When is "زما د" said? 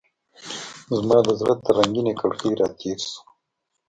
0.97-1.29